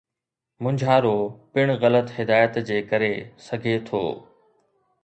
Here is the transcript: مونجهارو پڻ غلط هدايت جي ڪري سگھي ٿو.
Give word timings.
مونجهارو 0.63 1.15
پڻ 1.57 1.67
غلط 1.83 2.07
هدايت 2.17 2.53
جي 2.67 2.79
ڪري 2.91 3.13
سگھي 3.47 3.75
ٿو. 3.87 4.03